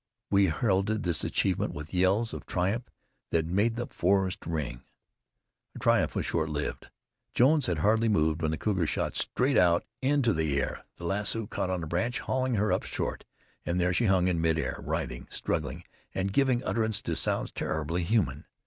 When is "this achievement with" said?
1.03-1.93